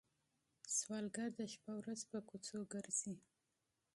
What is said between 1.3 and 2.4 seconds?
د شپه ورځ پر